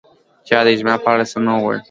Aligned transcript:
چا 0.47 0.57
د 0.65 0.67
اجماع 0.73 0.97
په 1.03 1.09
اړه 1.13 1.25
څه 1.31 1.37
نه 1.45 1.53
ویل 1.63 1.79